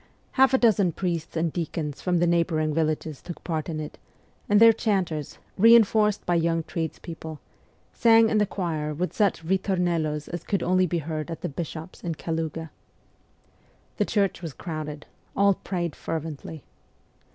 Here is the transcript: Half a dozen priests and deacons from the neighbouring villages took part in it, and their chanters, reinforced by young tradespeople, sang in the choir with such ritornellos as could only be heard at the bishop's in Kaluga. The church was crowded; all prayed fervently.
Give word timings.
Half 0.31 0.51
a 0.55 0.57
dozen 0.57 0.93
priests 0.93 1.37
and 1.37 1.53
deacons 1.53 2.01
from 2.01 2.17
the 2.17 2.25
neighbouring 2.25 2.73
villages 2.73 3.21
took 3.21 3.43
part 3.43 3.69
in 3.69 3.79
it, 3.79 3.99
and 4.49 4.59
their 4.59 4.73
chanters, 4.73 5.37
reinforced 5.59 6.25
by 6.25 6.33
young 6.33 6.63
tradespeople, 6.63 7.39
sang 7.93 8.27
in 8.27 8.39
the 8.39 8.47
choir 8.47 8.95
with 8.95 9.13
such 9.13 9.45
ritornellos 9.45 10.27
as 10.29 10.43
could 10.43 10.63
only 10.63 10.87
be 10.87 10.97
heard 11.05 11.29
at 11.29 11.41
the 11.41 11.49
bishop's 11.49 12.03
in 12.03 12.15
Kaluga. 12.15 12.71
The 13.97 14.05
church 14.05 14.41
was 14.41 14.53
crowded; 14.53 15.05
all 15.37 15.53
prayed 15.53 15.95
fervently. 15.95 16.63